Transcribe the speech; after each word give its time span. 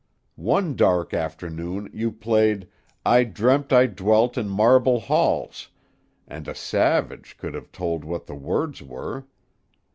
One 0.35 0.75
dark 0.75 1.13
afternoon 1.13 1.91
you 1.93 2.11
played 2.11 2.67
'I 3.05 3.25
Dreamt 3.25 3.71
I 3.71 3.85
Dwelt 3.85 4.35
in 4.35 4.49
Marble 4.49 4.99
Halls,' 4.99 5.69
and 6.27 6.47
a 6.47 6.55
savage 6.55 7.37
could 7.37 7.53
have 7.53 7.71
told 7.71 8.03
what 8.03 8.25
the 8.25 8.33
words 8.33 8.81
were. 8.81 9.27